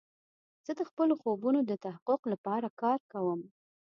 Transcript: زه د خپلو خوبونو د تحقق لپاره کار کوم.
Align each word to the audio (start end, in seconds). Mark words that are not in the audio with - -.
زه 0.65 0.71
د 0.79 0.81
خپلو 0.89 1.13
خوبونو 1.21 1.59
د 1.63 1.71
تحقق 1.85 2.21
لپاره 2.33 2.67
کار 2.81 2.99
کوم. 3.11 3.39